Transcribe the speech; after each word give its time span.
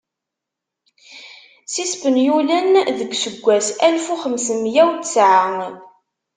S 1.71 1.73
Yispenyulen 1.81 2.71
deg 2.97 3.11
useggas 3.15 3.67
alef 3.85 4.05
u 4.13 4.15
xems 4.23 4.47
mya 4.61 4.83
u 4.89 4.91
tesɛa. 5.03 5.45